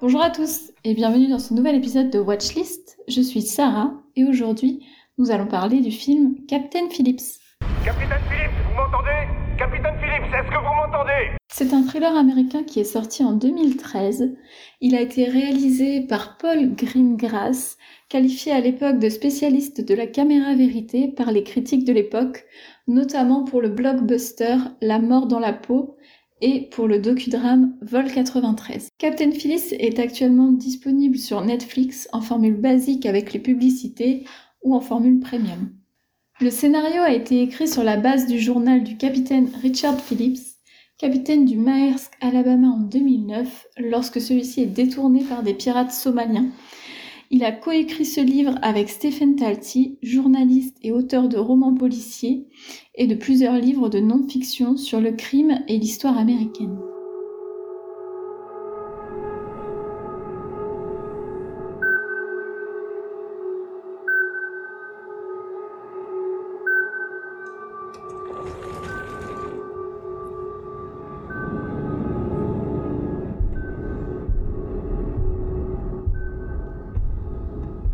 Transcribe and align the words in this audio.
Bonjour 0.00 0.22
à 0.22 0.30
tous 0.30 0.72
et 0.84 0.94
bienvenue 0.94 1.28
dans 1.28 1.38
ce 1.38 1.52
nouvel 1.52 1.74
épisode 1.74 2.08
de 2.08 2.18
Watchlist. 2.18 2.96
Je 3.08 3.20
suis 3.20 3.42
Sarah 3.42 3.92
et 4.14 4.24
aujourd'hui 4.24 4.86
nous 5.18 5.30
allons 5.30 5.46
parler 5.46 5.80
du 5.80 5.90
film 5.90 6.36
Captain 6.48 6.88
Phillips. 6.90 7.20
Capitaine 7.84 8.18
Phillips, 8.30 8.50
vous 8.70 8.74
m'entendez? 8.74 9.28
Capitaine 9.58 9.94
Phillips, 9.98 10.05
C'est 11.48 11.72
un 11.72 11.82
thriller 11.84 12.14
américain 12.14 12.64
qui 12.64 12.80
est 12.80 12.84
sorti 12.84 13.24
en 13.24 13.32
2013. 13.32 14.36
Il 14.82 14.94
a 14.94 15.00
été 15.00 15.24
réalisé 15.24 16.02
par 16.02 16.36
Paul 16.36 16.74
Greengrass, 16.74 17.78
qualifié 18.08 18.52
à 18.52 18.60
l'époque 18.60 18.98
de 18.98 19.08
spécialiste 19.08 19.80
de 19.80 19.94
la 19.94 20.06
caméra 20.06 20.54
vérité 20.54 21.08
par 21.08 21.32
les 21.32 21.44
critiques 21.44 21.86
de 21.86 21.94
l'époque, 21.94 22.44
notamment 22.86 23.44
pour 23.44 23.62
le 23.62 23.70
blockbuster 23.70 24.56
La 24.82 24.98
mort 24.98 25.26
dans 25.26 25.40
la 25.40 25.54
peau 25.54 25.96
et 26.42 26.68
pour 26.70 26.88
le 26.88 26.98
docudrame 26.98 27.74
Vol 27.80 28.12
93. 28.12 28.90
Captain 28.98 29.30
Phillips 29.30 29.72
est 29.78 29.98
actuellement 29.98 30.52
disponible 30.52 31.16
sur 31.16 31.42
Netflix 31.42 32.06
en 32.12 32.20
formule 32.20 32.60
basique 32.60 33.06
avec 33.06 33.32
les 33.32 33.40
publicités 33.40 34.24
ou 34.62 34.74
en 34.74 34.80
formule 34.80 35.20
premium. 35.20 35.70
Le 36.38 36.50
scénario 36.50 37.00
a 37.00 37.14
été 37.14 37.40
écrit 37.40 37.66
sur 37.66 37.82
la 37.82 37.96
base 37.96 38.26
du 38.26 38.38
journal 38.38 38.84
du 38.84 38.98
capitaine 38.98 39.50
Richard 39.62 39.98
Phillips, 39.98 40.58
capitaine 40.98 41.46
du 41.46 41.56
Maersk 41.56 42.12
Alabama 42.20 42.68
en 42.68 42.80
2009, 42.80 43.68
lorsque 43.78 44.20
celui-ci 44.20 44.60
est 44.60 44.66
détourné 44.66 45.24
par 45.24 45.42
des 45.42 45.54
pirates 45.54 45.92
somaliens. 45.92 46.50
Il 47.30 47.42
a 47.42 47.52
coécrit 47.52 48.04
ce 48.04 48.20
livre 48.20 48.58
avec 48.60 48.90
Stephen 48.90 49.36
Talty, 49.36 49.98
journaliste 50.02 50.76
et 50.82 50.92
auteur 50.92 51.30
de 51.30 51.38
romans 51.38 51.74
policiers, 51.74 52.46
et 52.96 53.06
de 53.06 53.14
plusieurs 53.14 53.56
livres 53.56 53.88
de 53.88 54.00
non-fiction 54.00 54.76
sur 54.76 55.00
le 55.00 55.12
crime 55.12 55.64
et 55.68 55.78
l'histoire 55.78 56.18
américaine. 56.18 56.78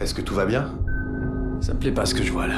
Est-ce 0.02 0.14
que 0.14 0.20
tout 0.20 0.34
va 0.34 0.46
bien? 0.46 0.68
Ça 1.60 1.74
me 1.74 1.78
plaît 1.78 1.92
pas 1.92 2.04
ce 2.04 2.12
que 2.12 2.24
je 2.24 2.32
vois 2.32 2.48
là. 2.48 2.56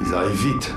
Ils 0.00 0.14
arrivent 0.14 0.54
vite. 0.54 0.72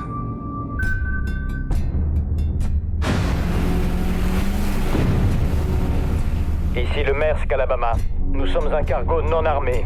Ici 6.75 7.03
le 7.05 7.13
Maersk 7.13 7.51
Alabama. 7.51 7.91
Nous 8.31 8.47
sommes 8.47 8.73
un 8.73 8.83
cargo 8.83 9.21
non 9.21 9.45
armé. 9.45 9.85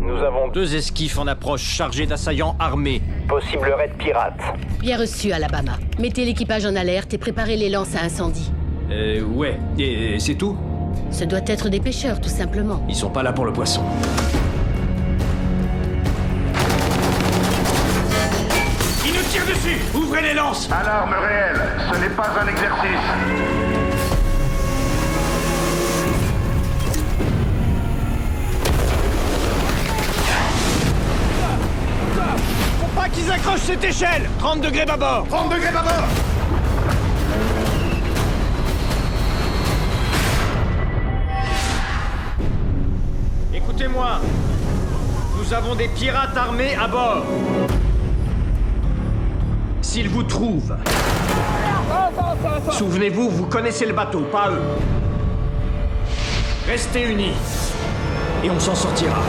Nous 0.00 0.18
avons 0.18 0.46
deux 0.46 0.76
esquifs 0.76 1.18
en 1.18 1.26
approche 1.26 1.62
chargés 1.62 2.06
d'assaillants 2.06 2.54
armés. 2.60 3.02
possibles 3.28 3.74
raids 3.76 3.92
pirates. 3.98 4.40
Bien 4.78 4.98
reçu, 4.98 5.32
Alabama. 5.32 5.72
Mettez 5.98 6.24
l'équipage 6.24 6.64
en 6.64 6.76
alerte 6.76 7.12
et 7.12 7.18
préparez 7.18 7.56
les 7.56 7.70
lances 7.70 7.96
à 7.96 8.04
incendie. 8.04 8.52
Euh, 8.92 9.20
ouais. 9.24 9.58
Et, 9.78 10.14
et 10.14 10.20
c'est 10.20 10.36
tout? 10.36 10.56
Ce 11.10 11.24
doit 11.24 11.40
être 11.46 11.68
des 11.68 11.80
pêcheurs, 11.80 12.20
tout 12.20 12.28
simplement. 12.28 12.80
Ils 12.88 12.94
sont 12.94 13.10
pas 13.10 13.22
là 13.22 13.32
pour 13.32 13.44
le 13.44 13.52
poisson. 13.52 13.82
Ils 19.04 19.12
nous 19.12 19.22
tirent 19.30 19.46
dessus 19.46 19.80
Ouvrez 19.94 20.22
les 20.22 20.34
lances 20.34 20.68
Alarme 20.70 21.14
réelle. 21.14 21.60
Ce 21.92 21.98
n'est 22.00 22.14
pas 22.14 22.28
un 22.40 22.46
exercice. 22.46 23.98
Faut 32.80 33.00
pas 33.00 33.08
qu'ils 33.08 33.30
accrochent 33.30 33.60
cette 33.60 33.84
échelle 33.84 34.28
30 34.38 34.60
degrés 34.60 34.86
bâbord 34.86 35.26
30 35.28 35.50
degrés 35.50 35.72
d'abord 35.72 36.08
Nous 45.48 45.54
avons 45.54 45.74
des 45.74 45.88
pirates 45.88 46.36
armés 46.36 46.74
à 46.74 46.86
bord 46.86 47.24
S'ils 49.80 50.10
vous 50.10 50.22
trouvent, 50.22 50.76
souvenez-vous, 52.70 53.30
vous 53.30 53.46
connaissez 53.46 53.86
le 53.86 53.94
bateau, 53.94 54.20
pas 54.30 54.50
eux. 54.50 54.60
Restez 56.66 57.10
unis 57.10 57.32
et 58.44 58.50
on 58.50 58.60
s'en 58.60 58.74
sortira. 58.74 59.22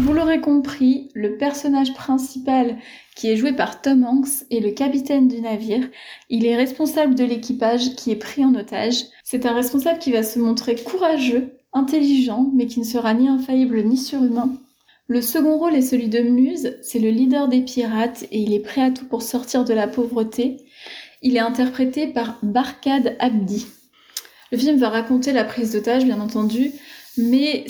Vous 0.00 0.12
l'aurez 0.12 0.40
compris, 0.40 1.08
le 1.14 1.36
personnage 1.36 1.94
principal 1.94 2.78
qui 3.14 3.30
est 3.30 3.36
joué 3.36 3.52
par 3.52 3.80
Tom 3.80 4.04
Hanks 4.04 4.44
est 4.50 4.58
le 4.58 4.72
capitaine 4.72 5.28
du 5.28 5.40
navire. 5.40 5.88
Il 6.28 6.46
est 6.46 6.56
responsable 6.56 7.14
de 7.14 7.22
l'équipage 7.22 7.94
qui 7.94 8.10
est 8.10 8.16
pris 8.16 8.44
en 8.44 8.56
otage. 8.56 9.04
C'est 9.22 9.46
un 9.46 9.54
responsable 9.54 10.00
qui 10.00 10.10
va 10.10 10.24
se 10.24 10.40
montrer 10.40 10.74
courageux, 10.74 11.60
intelligent, 11.72 12.50
mais 12.54 12.66
qui 12.66 12.80
ne 12.80 12.84
sera 12.84 13.14
ni 13.14 13.28
infaillible 13.28 13.84
ni 13.84 13.96
surhumain. 13.96 14.56
Le 15.06 15.22
second 15.22 15.58
rôle 15.58 15.76
est 15.76 15.82
celui 15.82 16.08
de 16.08 16.20
Muse, 16.20 16.76
c'est 16.82 16.98
le 16.98 17.10
leader 17.10 17.46
des 17.46 17.60
pirates 17.60 18.24
et 18.32 18.40
il 18.40 18.52
est 18.52 18.60
prêt 18.60 18.82
à 18.82 18.90
tout 18.90 19.06
pour 19.06 19.22
sortir 19.22 19.64
de 19.64 19.74
la 19.74 19.86
pauvreté. 19.86 20.56
Il 21.22 21.36
est 21.36 21.40
interprété 21.40 22.08
par 22.08 22.38
Barkad 22.42 23.16
Abdi. 23.20 23.66
Le 24.50 24.58
film 24.58 24.76
va 24.76 24.88
raconter 24.88 25.32
la 25.32 25.44
prise 25.44 25.72
d'otage, 25.72 26.04
bien 26.04 26.20
entendu, 26.20 26.72
mais 27.16 27.64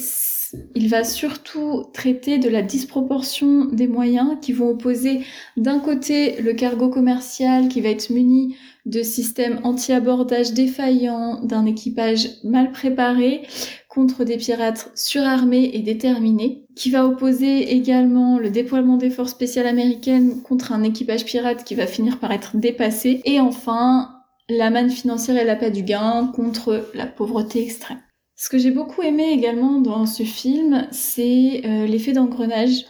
il 0.75 0.89
va 0.89 1.05
surtout 1.05 1.85
traiter 1.93 2.39
de 2.39 2.49
la 2.49 2.63
disproportion 2.63 3.67
des 3.67 3.87
moyens 3.87 4.37
qui 4.41 4.53
vont 4.53 4.71
opposer 4.71 5.21
d'un 5.57 5.79
côté 5.79 6.41
le 6.41 6.53
cargo 6.53 6.89
commercial 6.89 7.69
qui 7.69 7.81
va 7.81 7.91
être 7.91 8.11
muni 8.11 8.57
de 8.87 9.03
systèmes 9.03 9.61
anti-abordage 9.63 10.53
défaillants, 10.53 11.41
d'un 11.43 11.65
équipage 11.65 12.29
mal 12.45 12.71
préparé 12.71 13.43
contre 13.89 14.25
des 14.25 14.37
pirates 14.37 14.91
surarmés 14.95 15.71
et 15.73 15.79
déterminés, 15.79 16.67
qui 16.75 16.91
va 16.91 17.07
opposer 17.07 17.73
également 17.73 18.39
le 18.39 18.51
déploiement 18.51 18.97
des 18.97 19.11
forces 19.11 19.31
spéciales 19.31 19.69
américaines 19.69 20.43
contre 20.43 20.73
un 20.73 20.83
équipage 20.83 21.25
pirate 21.25 21.65
qui 21.65 21.77
va 21.77 21.87
finir 21.87 22.19
par 22.19 22.33
être 22.33 22.57
dépassé, 22.57 23.23
et 23.25 23.41
enfin 23.41 24.11
la 24.51 24.69
manne 24.71 24.91
financière 24.91 25.39
et 25.39 25.45
l'appât 25.45 25.71
du 25.71 25.83
gain 25.83 26.31
contre 26.35 26.91
la 26.95 27.07
pauvreté 27.07 27.63
extrême. 27.63 28.04
Ce 28.37 28.49
que 28.49 28.59
j'ai 28.59 28.73
beaucoup 28.73 29.03
aimé 29.03 29.31
également 29.31 29.81
dans 29.81 30.07
ce 30.07 30.25
film, 30.25 30.89
c'est 30.91 31.63
euh, 31.65 31.87
l'effet 31.87 32.13
d'engrenage. 32.13 32.85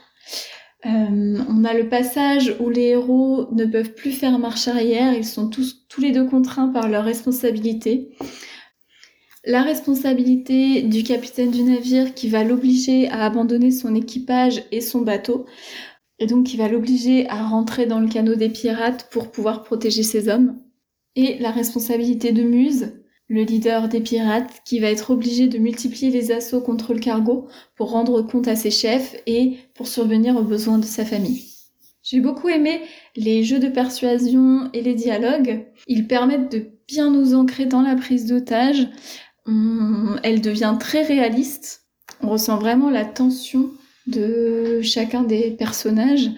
Euh, 0.86 1.38
on 1.48 1.64
a 1.64 1.74
le 1.74 1.88
passage 1.88 2.56
où 2.60 2.70
les 2.70 2.88
héros 2.88 3.48
ne 3.52 3.64
peuvent 3.66 3.94
plus 3.94 4.12
faire 4.12 4.38
marche 4.38 4.68
arrière, 4.68 5.14
ils 5.14 5.24
sont 5.24 5.48
tous, 5.48 5.86
tous 5.88 6.00
les 6.00 6.12
deux 6.12 6.26
contraints 6.26 6.68
par 6.68 6.88
leur 6.88 7.04
responsabilité. 7.04 8.16
La 9.44 9.62
responsabilité 9.62 10.82
du 10.82 11.02
capitaine 11.02 11.50
du 11.50 11.62
navire 11.62 12.14
qui 12.14 12.28
va 12.28 12.44
l'obliger 12.44 13.08
à 13.08 13.24
abandonner 13.24 13.70
son 13.70 13.94
équipage 13.94 14.64
et 14.72 14.80
son 14.80 15.02
bateau, 15.02 15.44
et 16.18 16.26
donc 16.26 16.46
qui 16.46 16.56
va 16.56 16.68
l'obliger 16.68 17.28
à 17.28 17.44
rentrer 17.44 17.84
dans 17.84 18.00
le 18.00 18.08
canot 18.08 18.36
des 18.36 18.48
pirates 18.48 19.08
pour 19.10 19.30
pouvoir 19.30 19.62
protéger 19.62 20.02
ses 20.02 20.28
hommes. 20.28 20.58
Et 21.16 21.38
la 21.38 21.50
responsabilité 21.50 22.32
de 22.32 22.42
Muse, 22.42 22.92
le 23.28 23.42
leader 23.42 23.88
des 23.88 24.00
pirates, 24.00 24.62
qui 24.64 24.80
va 24.80 24.90
être 24.90 25.10
obligé 25.10 25.48
de 25.48 25.58
multiplier 25.58 26.10
les 26.10 26.30
assauts 26.30 26.60
contre 26.60 26.92
le 26.92 27.00
cargo 27.00 27.48
pour 27.76 27.90
rendre 27.90 28.22
compte 28.22 28.48
à 28.48 28.56
ses 28.56 28.70
chefs 28.70 29.16
et 29.26 29.56
pour 29.74 29.88
survenir 29.88 30.36
aux 30.36 30.42
besoins 30.42 30.78
de 30.78 30.84
sa 30.84 31.04
famille. 31.04 31.42
J'ai 32.02 32.20
beaucoup 32.20 32.50
aimé 32.50 32.82
les 33.16 33.44
jeux 33.44 33.58
de 33.58 33.68
persuasion 33.68 34.68
et 34.74 34.82
les 34.82 34.94
dialogues. 34.94 35.66
Ils 35.86 36.06
permettent 36.06 36.52
de 36.52 36.66
bien 36.86 37.10
nous 37.10 37.34
ancrer 37.34 37.64
dans 37.64 37.80
la 37.80 37.96
prise 37.96 38.26
d'otage. 38.26 38.88
Hum, 39.46 40.20
Elle 40.22 40.42
devient 40.42 40.76
très 40.78 41.02
réaliste. 41.02 41.86
On 42.20 42.28
ressent 42.28 42.58
vraiment 42.58 42.90
la 42.90 43.06
tension 43.06 43.70
de 44.06 44.80
chacun 44.82 45.22
des 45.22 45.50
personnages. 45.52 46.30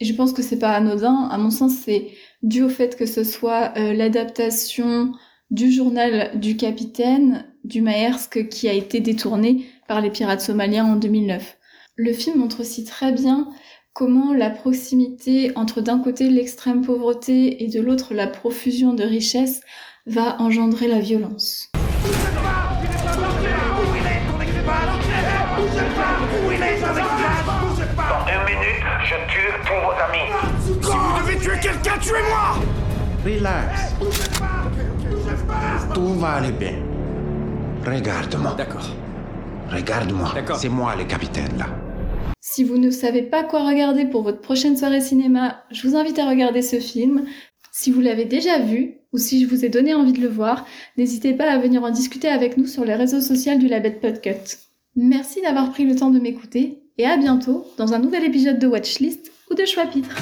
Et 0.00 0.06
je 0.06 0.14
pense 0.14 0.32
que 0.32 0.42
c'est 0.42 0.58
pas 0.58 0.72
anodin. 0.72 1.28
À 1.30 1.36
mon 1.36 1.50
sens, 1.50 1.74
c'est 1.84 2.08
dû 2.42 2.62
au 2.62 2.70
fait 2.70 2.96
que 2.96 3.04
ce 3.04 3.24
soit 3.24 3.72
euh, 3.76 3.92
l'adaptation 3.92 5.12
du 5.50 5.72
journal 5.72 6.38
du 6.38 6.56
capitaine 6.56 7.46
du 7.64 7.80
Maersk 7.80 8.48
qui 8.48 8.68
a 8.68 8.72
été 8.72 9.00
détourné 9.00 9.66
par 9.86 10.00
les 10.00 10.10
pirates 10.10 10.40
somaliens 10.40 10.84
en 10.84 10.96
2009. 10.96 11.56
Le 11.96 12.12
film 12.12 12.38
montre 12.38 12.60
aussi 12.60 12.84
très 12.84 13.12
bien 13.12 13.48
comment 13.92 14.32
la 14.32 14.50
proximité 14.50 15.50
entre 15.56 15.80
d'un 15.80 15.98
côté 15.98 16.28
l'extrême 16.28 16.84
pauvreté 16.84 17.64
et 17.64 17.68
de 17.68 17.80
l'autre 17.80 18.14
la 18.14 18.26
profusion 18.26 18.94
de 18.94 19.02
richesses 19.02 19.60
va 20.06 20.40
engendrer 20.40 20.86
la 20.86 21.00
violence. 21.00 21.70
Tout 35.94 36.14
va 36.14 36.34
aller 36.34 36.52
bien. 36.52 36.74
Regarde-moi. 37.84 38.54
D'accord. 38.56 38.88
Regarde-moi. 39.70 40.30
D'accord. 40.34 40.56
C'est 40.56 40.68
moi 40.68 40.94
le 40.96 41.04
capitaine 41.04 41.56
là. 41.58 41.66
Si 42.40 42.64
vous 42.64 42.78
ne 42.78 42.90
savez 42.90 43.22
pas 43.22 43.44
quoi 43.44 43.66
regarder 43.66 44.04
pour 44.06 44.22
votre 44.22 44.40
prochaine 44.40 44.76
soirée 44.76 45.00
cinéma, 45.00 45.62
je 45.70 45.86
vous 45.86 45.96
invite 45.96 46.18
à 46.18 46.28
regarder 46.28 46.62
ce 46.62 46.80
film. 46.80 47.24
Si 47.72 47.90
vous 47.90 48.00
l'avez 48.00 48.24
déjà 48.24 48.58
vu, 48.58 48.96
ou 49.12 49.18
si 49.18 49.42
je 49.42 49.48
vous 49.48 49.64
ai 49.64 49.68
donné 49.68 49.94
envie 49.94 50.12
de 50.12 50.20
le 50.20 50.28
voir, 50.28 50.66
n'hésitez 50.96 51.34
pas 51.34 51.50
à 51.50 51.58
venir 51.58 51.84
en 51.84 51.90
discuter 51.90 52.28
avec 52.28 52.56
nous 52.56 52.66
sur 52.66 52.84
les 52.84 52.94
réseaux 52.94 53.20
sociaux 53.20 53.56
du 53.56 53.68
Label 53.68 54.00
Podcut. 54.00 54.58
Merci 54.96 55.40
d'avoir 55.42 55.70
pris 55.70 55.84
le 55.84 55.94
temps 55.94 56.10
de 56.10 56.18
m'écouter, 56.18 56.82
et 56.98 57.06
à 57.06 57.16
bientôt 57.16 57.66
dans 57.76 57.94
un 57.94 57.98
nouvel 57.98 58.24
épisode 58.24 58.58
de 58.58 58.66
Watchlist 58.66 59.30
ou 59.50 59.54
de 59.54 59.64
Choix-Pitre. 59.64 60.16